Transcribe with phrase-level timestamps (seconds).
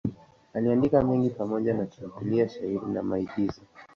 [0.53, 3.61] Aliandika mengi pamoja na tamthiliya, shairi na maigizo.